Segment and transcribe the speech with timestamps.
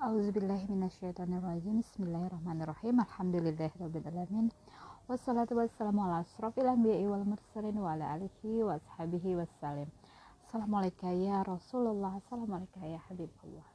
[0.00, 3.04] Auzubillahiminasyaitonirrajim Bismillahirrahmanirrahim.
[5.04, 9.92] Wassalatu wassalamu ala asrafil anbiya'i wal mursalin wa ala alihi wa wassalim.
[10.48, 12.16] Assalamualaikum ya Rasulullah.
[12.16, 13.68] Assalamualaikum ya Habibullah.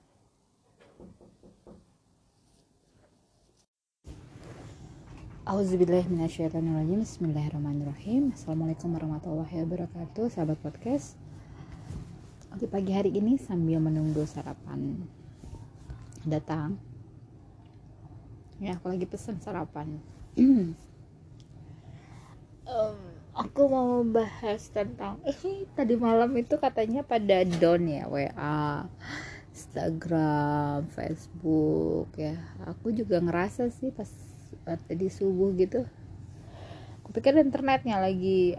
[5.45, 8.33] Auzubillahiminasyaitonirrajim Bismillahirrahmanirrahim.
[8.33, 11.21] Assalamualaikum warahmatullahi wabarakatuh Sahabat podcast.
[12.57, 15.05] Di pagi hari ini sambil menunggu sarapan
[16.27, 16.77] datang.
[18.59, 19.99] Ya aku lagi pesen sarapan.
[22.65, 22.97] Um,
[23.35, 28.89] aku mau bahas tentang eh tadi malam itu katanya pada don ya WA
[29.53, 32.35] Instagram Facebook ya.
[32.67, 34.09] Aku juga ngerasa sih pas
[34.65, 35.85] tadi subuh gitu.
[37.03, 38.57] Aku pikir internetnya lagi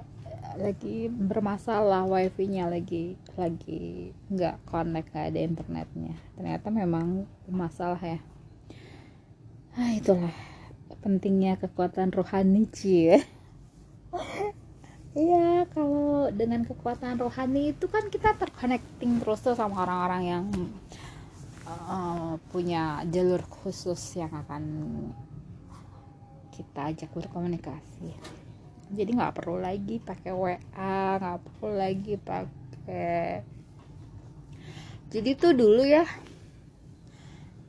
[0.59, 6.15] lagi bermasalah wifi-nya lagi lagi nggak connect nggak ada internetnya.
[6.35, 8.19] Ternyata memang masalah ya.
[9.77, 10.33] Ah itulah
[11.05, 13.21] pentingnya kekuatan rohani cie
[15.17, 20.45] Iya, kalau dengan kekuatan rohani itu kan kita terconnecting terus tuh sama orang-orang yang
[21.65, 24.65] uh, punya jalur khusus yang akan
[26.53, 28.13] kita ajak berkomunikasi
[28.93, 33.43] jadi nggak perlu lagi pakai WA nggak perlu lagi pakai
[35.11, 36.05] jadi tuh dulu ya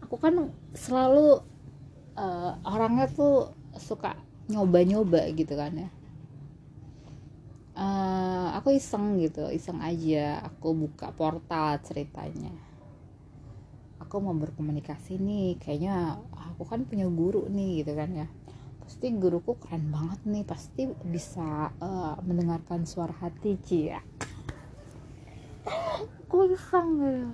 [0.08, 1.44] aku kan selalu
[2.16, 4.16] uh, orangnya tuh suka
[4.48, 5.90] nyoba-nyoba gitu kan ya.
[7.78, 12.56] Uh, aku iseng gitu iseng aja aku buka portal ceritanya.
[14.02, 18.28] Aku mau berkomunikasi nih kayaknya aku kan punya guru nih gitu kan ya
[18.88, 24.00] pasti guruku keren banget nih pasti bisa uh, mendengarkan suara hati cia
[25.68, 27.28] aku iseng gitu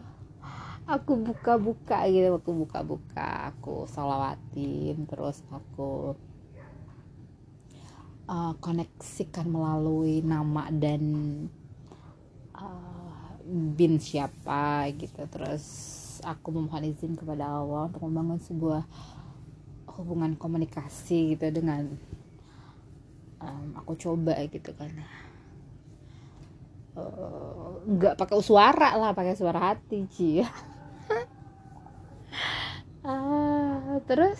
[0.90, 6.18] aku buka-buka gitu aku buka-buka aku salawatin terus aku
[8.28, 11.03] uh, koneksikan melalui nama dan
[12.58, 15.24] uh, bin siapa gitu.
[15.28, 15.66] Terus
[16.24, 18.84] aku memohon izin kepada Allah untuk membangun sebuah
[19.98, 21.94] hubungan komunikasi gitu dengan
[23.42, 24.90] um, aku coba gitu kan.
[26.94, 30.46] Uh, nggak pakai suara lah pakai suara hati sih
[33.02, 34.38] uh, terus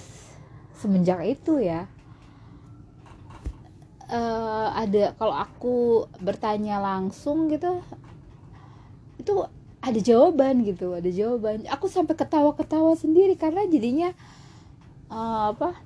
[0.78, 1.90] semenjak itu ya
[4.13, 7.81] uh, ada kalau aku bertanya langsung gitu
[9.18, 9.34] itu
[9.84, 11.68] ada jawaban gitu ada jawaban.
[11.68, 14.16] Aku sampai ketawa-ketawa sendiri karena jadinya
[15.13, 15.78] uh, apa?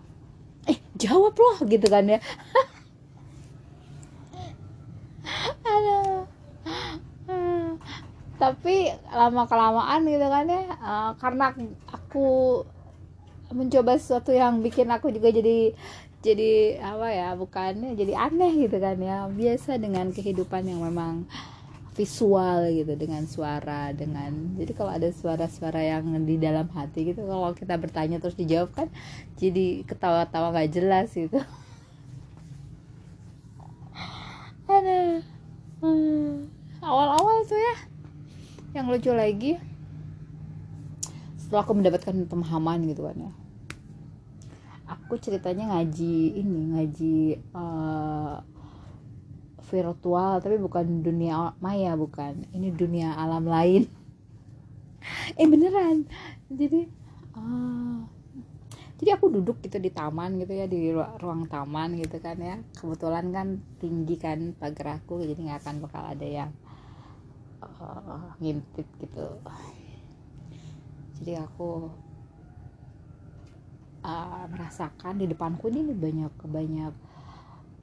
[0.71, 2.23] Eh jawab loh gitu kan ya.
[5.67, 6.23] Aduh.
[8.38, 11.49] Tapi lama kelamaan gitu kan ya uh, karena
[11.89, 12.61] aku
[13.49, 15.73] mencoba sesuatu yang bikin aku juga jadi
[16.21, 19.25] jadi apa ya bukannya jadi aneh gitu kan ya.
[19.27, 21.25] Biasa dengan kehidupan yang memang
[21.97, 27.57] visual gitu dengan suara dengan jadi kalau ada suara-suara yang di dalam hati gitu kalau
[27.57, 28.87] kita bertanya terus dijawab kan
[29.41, 31.41] jadi ketawa-tawa gak jelas gitu.
[34.67, 35.23] Ada
[35.81, 36.51] hmm,
[36.83, 37.75] awal-awal tuh ya.
[38.77, 39.51] Yang lucu lagi
[41.39, 43.33] setelah aku mendapatkan pemahaman gitu kan ya.
[44.91, 47.17] Aku ceritanya ngaji ini ngaji
[47.55, 48.43] uh,
[49.67, 52.47] virtual tapi bukan dunia maya bukan.
[52.55, 53.85] Ini dunia alam lain.
[55.39, 56.03] Eh beneran.
[56.51, 56.83] Jadi
[57.39, 58.03] uh,
[59.00, 62.59] jadi aku duduk gitu di taman gitu ya di ruang taman gitu kan ya.
[62.75, 63.47] Kebetulan kan
[63.79, 66.51] tinggi kan pagar aku jadi nggak akan bakal ada yang
[67.63, 69.27] uh, ngintip gitu.
[71.22, 71.88] Jadi aku
[74.03, 76.94] uh, merasakan di depanku ini banyak banyak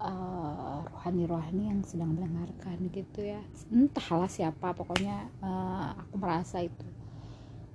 [0.05, 3.41] uh, rohani-rohani yang sedang mendengarkan gitu ya.
[3.73, 6.87] Entahlah siapa pokoknya uh, aku merasa itu.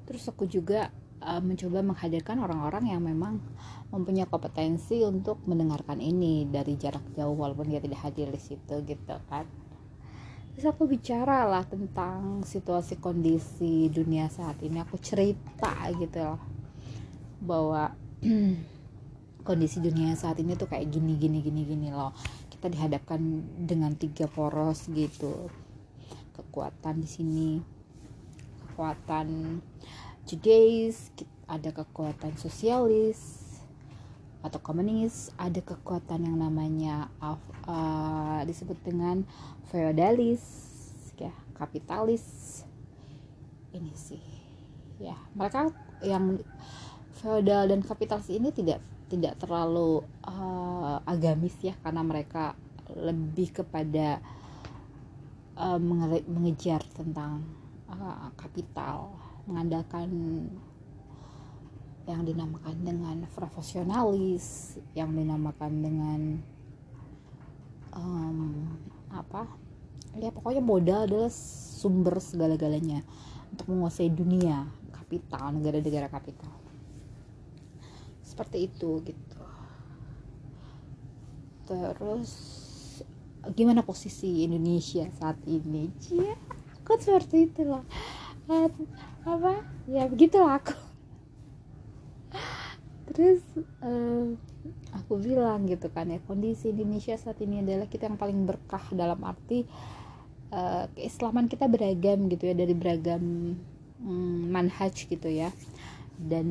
[0.05, 0.93] Terus aku juga
[1.25, 3.41] uh, mencoba menghadirkan orang-orang yang memang
[3.89, 9.15] mempunyai kompetensi untuk mendengarkan ini dari jarak jauh walaupun dia tidak hadir di situ gitu
[9.25, 9.49] kan.
[10.53, 14.83] Terus aku bicara lah tentang situasi kondisi dunia saat ini.
[14.83, 16.41] Aku cerita gitu loh
[17.39, 17.95] bahwa
[19.49, 22.13] kondisi dunia saat ini tuh kayak gini gini gini gini loh.
[22.53, 23.17] Kita dihadapkan
[23.65, 25.49] dengan tiga poros gitu.
[26.37, 27.47] Kekuatan di sini
[28.61, 29.57] kekuatan
[30.29, 31.09] Judais
[31.49, 33.41] ada kekuatan sosialis
[34.45, 39.25] atau komunis ada kekuatan yang namanya uh, disebut dengan
[39.73, 40.45] feodalis
[41.17, 42.21] ya kapitalis.
[43.73, 44.21] Ini sih
[45.01, 45.17] ya.
[45.33, 45.73] Mereka
[46.05, 46.37] yang
[47.17, 52.53] feodal dan kapitalis ini tidak tidak terlalu uh, agamis ya karena mereka
[52.93, 54.21] lebih kepada
[55.57, 55.81] uh,
[56.29, 57.43] mengejar tentang
[57.89, 59.17] uh, kapital
[59.49, 60.09] mengandalkan
[62.09, 66.21] yang dinamakan dengan profesionalis yang dinamakan dengan
[67.93, 68.65] um,
[69.13, 69.45] apa
[70.17, 73.05] ya pokoknya modal adalah sumber segala-galanya
[73.53, 76.58] untuk menguasai dunia kapital negara-negara kapital
[78.39, 79.39] seperti itu gitu.
[81.67, 82.31] Terus
[83.51, 85.91] gimana posisi Indonesia saat ini?
[85.99, 86.39] Cia
[86.79, 87.83] aku seperti itu loh.
[89.27, 89.59] Apa?
[89.91, 90.71] Ya begitulah aku.
[93.11, 93.43] Terus
[93.83, 94.39] uh,
[94.95, 99.19] aku bilang gitu kan ya kondisi Indonesia saat ini adalah kita yang paling berkah dalam
[99.27, 99.67] arti
[100.55, 103.59] uh, keislaman kita beragam gitu ya dari beragam
[103.99, 105.51] um, manhaj gitu ya.
[106.15, 106.47] Dan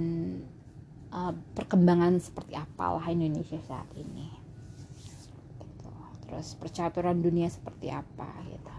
[1.12, 4.28] uh, perkembangan seperti apalah Indonesia saat ini.
[5.58, 5.88] Gitu.
[6.28, 8.76] terus percaturan dunia seperti apa gitu.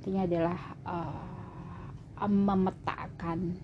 [0.00, 0.58] Intinya adalah
[0.88, 3.54] uh, memetakan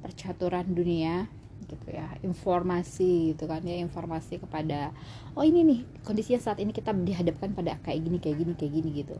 [0.00, 1.26] percaturan dunia
[1.66, 2.08] gitu ya.
[2.22, 3.76] Informasi gitu kan ya.
[3.82, 4.94] Informasi kepada
[5.34, 8.90] oh ini nih kondisinya saat ini kita dihadapkan pada kayak gini kayak gini kayak gini
[9.04, 9.16] gitu.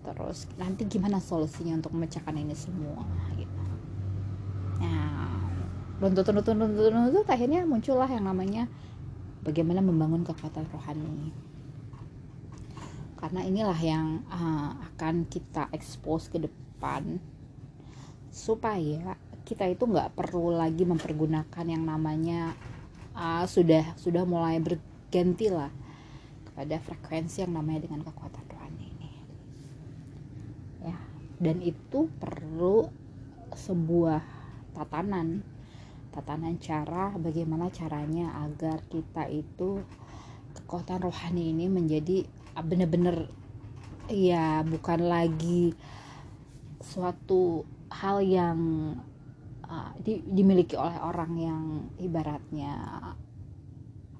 [0.00, 3.04] Terus nanti gimana solusinya untuk memecahkan ini semua
[6.00, 8.66] runtut runtut runtut runtut akhirnya muncullah yang namanya
[9.44, 11.32] bagaimana membangun kekuatan rohani.
[13.20, 17.20] Karena inilah yang uh, akan kita expose ke depan
[18.32, 22.56] supaya kita itu nggak perlu lagi mempergunakan yang namanya
[23.12, 25.68] uh, sudah sudah mulai berganti lah
[26.48, 29.10] kepada frekuensi yang namanya dengan kekuatan rohani ini.
[30.88, 30.96] Ya
[31.40, 32.88] dan itu perlu
[33.52, 34.20] sebuah
[34.76, 35.44] tatanan
[36.10, 39.82] tatanan cara bagaimana caranya agar kita itu
[40.54, 42.26] kekuatan rohani ini menjadi
[42.58, 43.30] benar-benar
[44.10, 45.70] ya bukan lagi
[46.82, 48.58] suatu hal yang
[49.66, 51.64] uh, di, dimiliki oleh orang yang
[52.02, 52.74] ibaratnya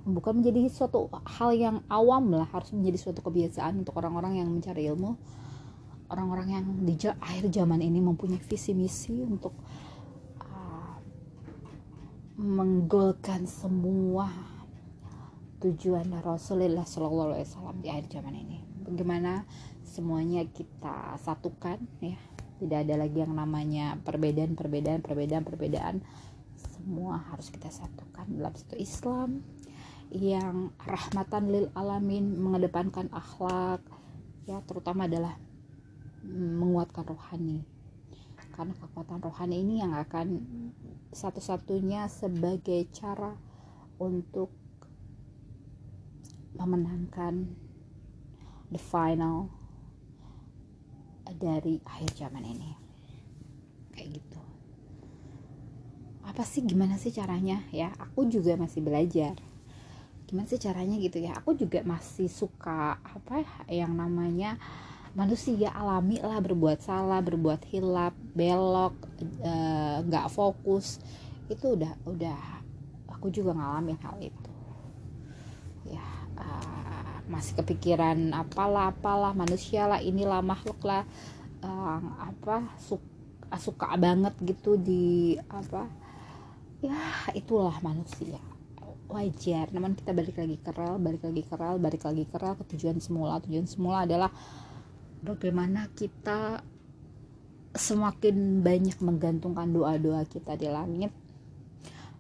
[0.07, 4.89] bukan menjadi suatu hal yang awam lah harus menjadi suatu kebiasaan untuk orang-orang yang mencari
[4.89, 5.17] ilmu.
[6.11, 9.55] Orang-orang yang di akhir zaman ini mempunyai visi misi untuk
[12.41, 14.33] menggolkan semua
[15.61, 18.65] tujuan Rasulullah Shallallahu Alaihi Wasallam di akhir zaman ini.
[18.81, 19.45] Bagaimana
[19.85, 22.17] semuanya kita satukan ya.
[22.57, 25.95] Tidak ada lagi yang namanya perbedaan perbedaan perbedaan perbedaan.
[26.57, 29.45] Semua harus kita satukan dalam satu Islam
[30.09, 33.85] yang rahmatan lil alamin mengedepankan akhlak
[34.49, 35.37] ya terutama adalah
[36.25, 37.61] menguatkan rohani.
[38.57, 40.41] Karena kekuatan rohani ini yang akan
[41.11, 43.35] satu-satunya sebagai cara
[43.99, 44.55] untuk
[46.55, 47.51] memenangkan
[48.71, 49.51] the final
[51.41, 52.71] dari akhir zaman ini.
[53.95, 54.41] Kayak gitu.
[56.27, 57.67] Apa sih gimana sih caranya?
[57.75, 59.35] Ya aku juga masih belajar.
[60.31, 61.35] Gimana sih caranya gitu ya?
[61.43, 64.63] Aku juga masih suka apa ya yang namanya
[65.11, 68.95] manusia alami lah berbuat salah berbuat hilap belok
[69.43, 71.03] eh, nggak e, fokus.
[71.51, 72.41] Itu udah udah
[73.11, 74.53] aku juga ngalamin hal itu.
[75.85, 76.07] Ya
[76.41, 81.05] uh, masih kepikiran apalah apalah manusia lah inilah makhluk lah.
[81.61, 83.05] Uh, apa suka,
[83.61, 85.85] suka banget gitu di apa
[86.81, 86.97] ya
[87.37, 88.41] itulah manusia.
[89.11, 92.55] Wajar namun kita balik lagi ke rel balik lagi ke rel balik lagi ke rel.
[92.57, 94.33] Ke tujuan semula tujuan semula adalah
[95.21, 96.65] bagaimana kita
[97.71, 101.15] semakin banyak menggantungkan doa-doa kita di langit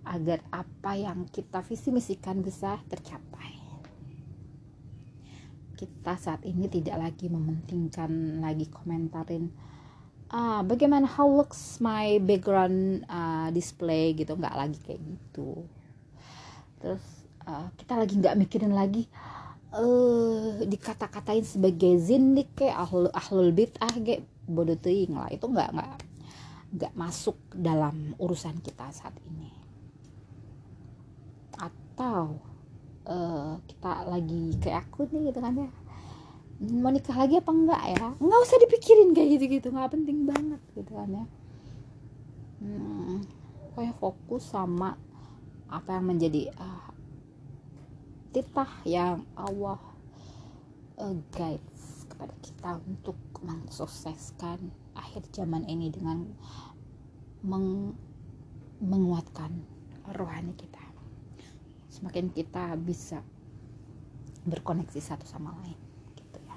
[0.06, 3.58] agar apa yang kita visi misikan bisa tercapai.
[5.74, 9.48] Kita saat ini tidak lagi mementingkan lagi komentarin
[10.30, 14.38] ah bagaimana how looks my background uh, display gitu.
[14.38, 15.66] Nggak lagi kayak gitu.
[16.78, 17.04] Terus
[17.48, 19.10] uh, kita lagi nggak mikirin lagi
[19.74, 25.94] uh, dikata-katain sebagai zindik kayak ahlul ahlul bid'ah kayak bodoh teing lah itu nggak nggak
[26.70, 29.50] nggak masuk dalam urusan kita saat ini.
[31.58, 32.38] Atau
[33.06, 35.70] uh, kita lagi kayak aku nih gitu kan ya.
[36.60, 38.08] Mau nikah lagi apa enggak ya?
[38.20, 41.24] Nggak usah dipikirin kayak gitu gitu nggak penting banget gitu kan ya.
[42.60, 43.24] Hmm,
[43.74, 44.94] kayak fokus sama
[45.70, 46.89] apa yang menjadi uh,
[48.30, 49.82] titah yang Allah
[51.02, 56.30] uh, guides kepada kita untuk mensukseskan akhir zaman ini dengan
[57.42, 57.98] meng,
[58.78, 59.50] menguatkan
[60.14, 60.78] rohani kita.
[61.90, 63.18] Semakin kita bisa
[64.46, 65.78] berkoneksi satu sama lain
[66.14, 66.56] gitu ya.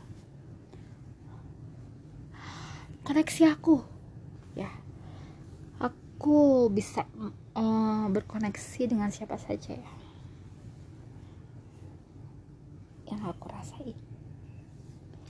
[3.02, 3.82] Koneksi aku
[4.54, 4.70] ya.
[5.82, 7.04] Aku bisa
[7.58, 10.03] uh, berkoneksi dengan siapa saja ya
[13.14, 13.94] yang aku rasain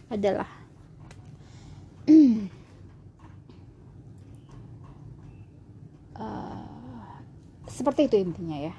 [0.08, 0.48] adalah
[6.16, 6.64] uh,
[7.76, 8.76] seperti itu intinya ya.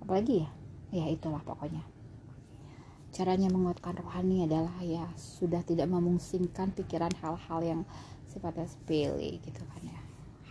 [0.00, 0.50] Apalagi ya?
[0.88, 1.84] Ya itulah pokoknya.
[3.12, 7.80] Caranya menguatkan rohani adalah ya sudah tidak memusingkan pikiran hal-hal yang
[8.30, 10.00] sifatnya sepele gitu kan ya.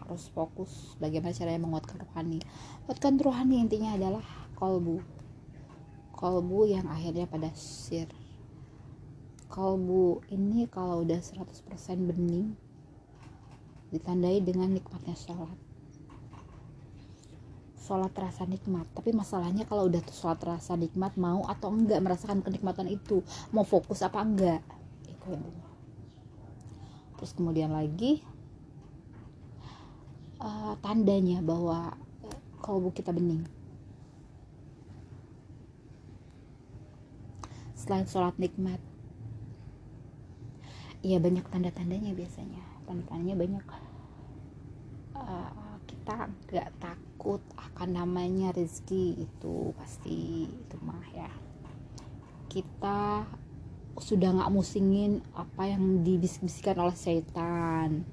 [0.04, 2.44] Harus fokus bagaimana caranya menguatkan rohani.
[2.86, 5.17] Menguatkan rohani intinya adalah kolbu
[6.18, 8.10] kolbu yang akhirnya pada sir.
[9.48, 11.46] Kalbu ini kalau udah 100%
[12.10, 12.58] bening
[13.94, 15.56] ditandai dengan nikmatnya sholat.
[17.78, 22.42] Sholat terasa nikmat tapi masalahnya kalau udah tuh sholat terasa nikmat mau atau enggak merasakan
[22.42, 23.22] kenikmatan itu?
[23.54, 24.60] Mau fokus apa enggak?
[25.06, 25.38] Itu
[27.18, 28.22] terus kemudian lagi
[30.38, 33.57] uh, tandanya bahwa uh, kalbu kita bening
[37.88, 38.84] selain sholat nikmat.
[41.00, 42.60] Iya banyak tanda-tandanya biasanya.
[42.84, 43.66] Tanda-tandanya banyak.
[45.16, 51.32] Uh, kita nggak takut akan namanya rezeki itu pasti itu mah ya.
[52.52, 53.24] Kita
[53.98, 58.04] sudah nggak musingin apa yang dibisik-bisikan oleh setan.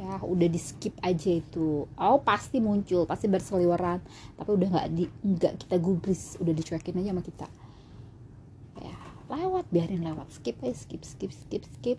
[0.00, 1.84] Ya udah di skip aja itu.
[1.92, 4.00] Oh pasti muncul pasti berseliweran.
[4.40, 7.46] Tapi udah nggak di nggak kita gubris udah dicuekin aja sama kita.
[7.46, 7.63] ya
[9.74, 10.30] biarin lewat.
[10.30, 11.98] Skip aja skip skip skip skip.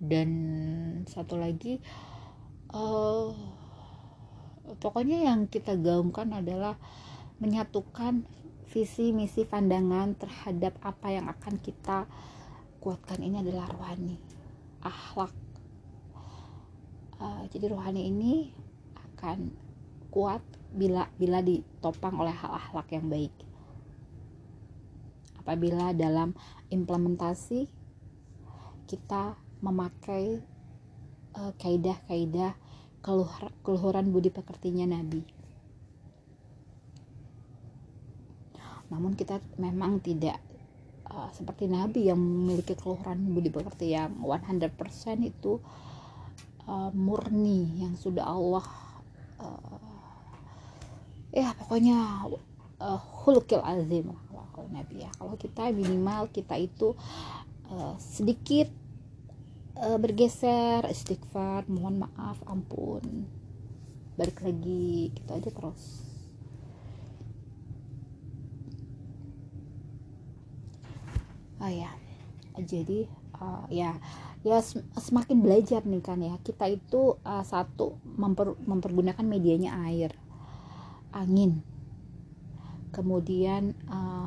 [0.00, 0.30] Dan
[1.04, 1.76] satu lagi
[2.72, 3.36] uh,
[4.80, 6.80] pokoknya yang kita gaungkan adalah
[7.36, 8.24] menyatukan
[8.72, 12.08] visi misi pandangan terhadap apa yang akan kita
[12.80, 13.20] kuatkan.
[13.20, 14.16] Ini adalah rohani
[14.80, 15.36] akhlak.
[17.20, 18.56] Uh, jadi rohani ini
[18.96, 19.52] akan
[20.08, 20.40] kuat
[20.72, 23.49] bila bila ditopang oleh hal akhlak yang baik
[25.50, 26.30] apabila dalam
[26.70, 27.66] implementasi
[28.86, 30.38] kita memakai
[31.34, 32.54] uh, kaidah-kaidah
[33.02, 35.26] keluhur, keluhuran budi pekertinya Nabi.
[38.94, 40.38] Namun kita memang tidak
[41.10, 44.70] uh, seperti Nabi yang memiliki keluhuran budi pekerti yang 100%
[45.26, 45.58] itu
[46.70, 48.66] uh, murni yang sudah Allah
[49.42, 49.82] uh,
[51.34, 52.30] ya pokoknya
[52.80, 54.10] uh, hulukil azim
[54.68, 55.10] Nabi ya.
[55.16, 56.92] Kalau kita minimal kita itu
[57.72, 58.68] uh, sedikit
[59.80, 63.24] uh, bergeser istighfar mohon maaf ampun.
[64.20, 66.04] Balik lagi gitu aja terus.
[71.60, 71.92] Oh ya
[72.56, 73.08] jadi
[73.40, 73.96] uh, ya
[74.44, 74.60] ya
[74.96, 76.36] semakin belajar nih kan ya.
[76.40, 80.12] Kita itu uh, satu memper, mempergunakan medianya air
[81.12, 81.64] angin.
[82.90, 84.19] Kemudian uh,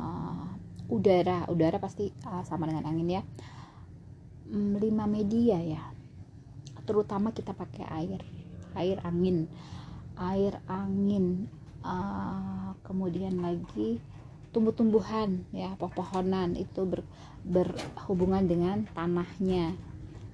[0.93, 1.49] udara.
[1.49, 3.21] Udara pasti uh, sama dengan angin ya.
[4.53, 5.81] Mm, lima media ya.
[6.85, 8.21] Terutama kita pakai air.
[8.77, 9.49] Air angin.
[10.13, 11.49] Air angin
[11.81, 13.97] uh, kemudian lagi
[14.53, 16.53] tumbuh-tumbuhan ya pepohonan.
[16.53, 17.01] Itu ber,
[17.41, 19.73] berhubungan dengan tanahnya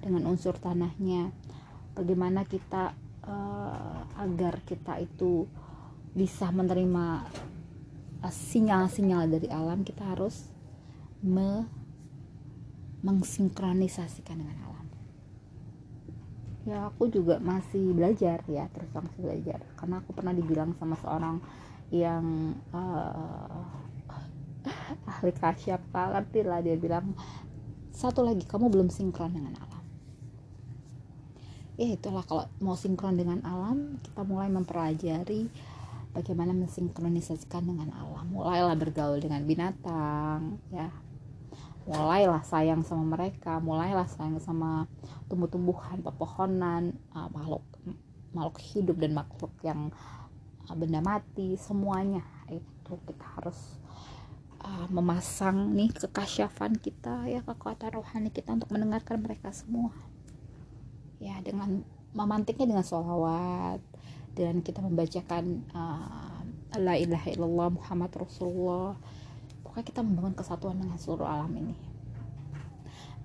[0.00, 1.30] dengan unsur tanahnya.
[1.92, 2.96] Bagaimana kita
[3.28, 5.44] uh, agar kita itu
[6.16, 7.28] bisa menerima
[8.28, 10.52] sinyal-sinyal uh, dari alam kita harus
[11.24, 11.64] me
[13.00, 14.86] mengsinkronisasikan dengan alam.
[16.68, 19.64] Ya aku juga masih belajar ya terus masih belajar.
[19.80, 21.40] Karena aku pernah dibilang sama seorang
[21.88, 23.64] yang uh,
[25.16, 27.16] ahli kasyaf ngerti lah dia bilang
[27.90, 29.84] satu lagi kamu belum sinkron dengan alam.
[31.80, 35.48] Ya itulah kalau mau sinkron dengan alam kita mulai mempelajari
[36.10, 38.26] bagaimana mensinkronisasikan dengan alam.
[38.30, 40.90] Mulailah bergaul dengan binatang ya.
[41.90, 44.86] Mulailah sayang sama mereka mulailah sayang sama
[45.26, 47.64] tumbuh-tumbuhan pepohonan uh, makhluk
[48.30, 49.90] makhluk hidup dan makhluk yang
[50.70, 52.22] uh, benda mati semuanya.
[52.46, 53.58] Itu kita harus
[54.62, 59.90] uh, memasang nih kekasyafan kita ya kekuatan rohani kita untuk mendengarkan mereka semua.
[61.18, 63.78] Ya dengan memantiknya dengan sholawat
[64.34, 66.40] dan kita membacakan uh,
[66.78, 68.94] la ilaha illallah Muhammad Rasulullah.
[69.66, 71.76] Pokoknya kita membangun kesatuan dengan seluruh alam ini.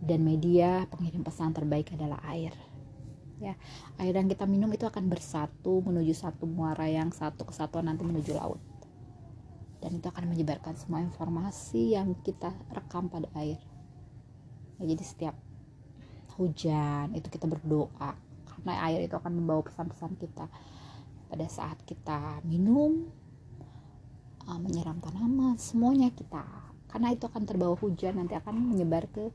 [0.02, 2.54] Dan media pengirim pesan terbaik adalah air.
[3.38, 3.54] Ya
[4.00, 8.34] air yang kita minum itu akan bersatu menuju satu muara yang satu kesatuan nanti menuju
[8.38, 8.62] laut.
[9.84, 13.62] Dan itu akan menyebarkan semua informasi yang kita rekam pada air.
[14.82, 15.36] Ya, jadi setiap
[16.36, 20.52] hujan itu kita berdoa karena air itu akan membawa pesan-pesan kita
[21.30, 23.10] pada saat kita minum
[24.46, 26.46] uh, menyiram tanaman semuanya kita.
[26.90, 29.34] Karena itu akan terbawa hujan nanti akan menyebar ke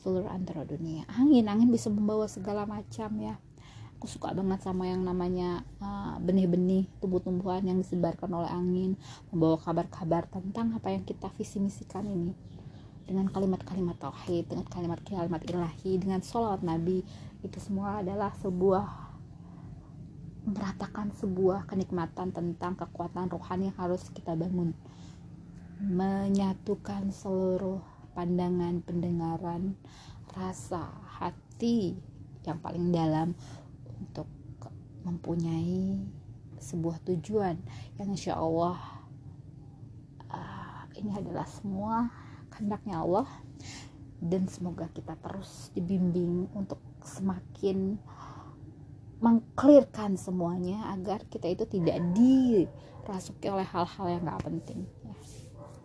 [0.00, 1.04] seluruh antara dunia.
[1.12, 3.36] Angin angin bisa membawa segala macam ya.
[4.00, 8.98] Aku suka banget sama yang namanya uh, benih-benih tumbuh-tumbuhan yang disebarkan oleh angin
[9.30, 12.34] membawa kabar-kabar tentang apa yang kita visi misikan ini.
[13.02, 17.02] Dengan kalimat-kalimat tauhid dengan kalimat-kalimat ilahi dengan sholawat nabi
[17.42, 19.01] itu semua adalah sebuah
[20.42, 24.74] meratakan sebuah kenikmatan tentang kekuatan rohani yang harus kita bangun.
[25.82, 27.82] Menyatukan seluruh
[28.14, 29.78] pandangan pendengaran
[30.34, 31.98] rasa hati
[32.42, 33.34] yang paling dalam
[33.98, 34.26] untuk
[35.02, 36.02] mempunyai
[36.62, 37.58] sebuah tujuan
[37.98, 38.78] yang insya Allah
[40.30, 42.10] uh, ini adalah semua
[42.50, 43.28] kehendaknya Allah.
[44.22, 47.98] Dan semoga kita terus dibimbing untuk semakin
[49.22, 54.82] mengklirkan semuanya agar kita itu tidak dirasuki oleh hal-hal yang gak penting.
[55.06, 55.14] Ya.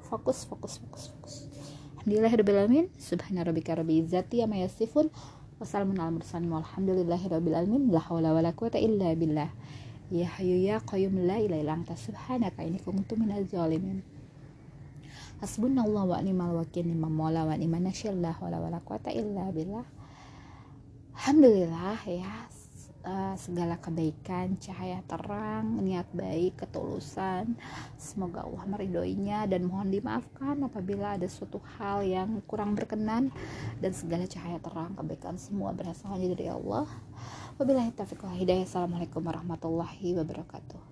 [0.09, 1.35] fokus fokus fokus fokus.
[2.01, 5.13] Alhamdulillahirrahmanirrahim Subhana rabbika rabbi izzati amma yasifun.
[5.61, 6.49] Ala mursalin.
[6.49, 9.53] Walhamdulillahirrahmanirrahim La hawla wa la quwata illa billah.
[10.09, 11.93] Ya hayu ya qayyum la ilaha illa anta.
[11.93, 14.01] Subhanaka inni kuntu minaz zalimin.
[15.43, 19.85] Hasbunallah wa ni'mal wakil ni'mal maula wa ni'man nasyir la wa la quwata illa billah.
[21.13, 22.56] Alhamdulillah ya
[23.07, 27.55] uh, segala kebaikan, cahaya terang, niat baik, ketulusan.
[27.95, 33.31] Semoga Allah meridhoinya dan mohon dimaafkan apabila ada suatu hal yang kurang berkenan
[33.79, 36.85] dan segala cahaya terang, kebaikan semua berasal dari Allah.
[37.57, 38.67] Wabillahi taufiq hidayah.
[38.67, 40.77] Assalamualaikum warahmatullahi wabarakatuh.